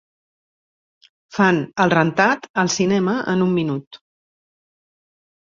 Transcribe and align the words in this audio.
Fan 1.35 1.59
"El 1.85 1.93
rentat" 1.95 2.49
al 2.63 2.71
cinema 2.77 3.15
en 3.35 3.47
un 3.49 3.55
minut 3.61 4.01